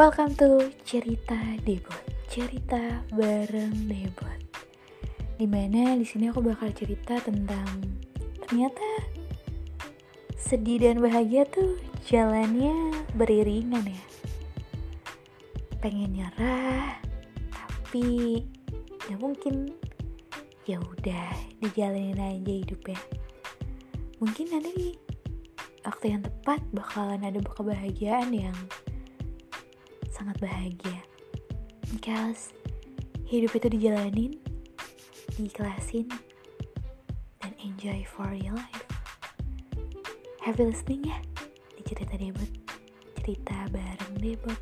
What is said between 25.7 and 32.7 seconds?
waktu yang tepat bakalan ada kebahagiaan yang sangat bahagia. Because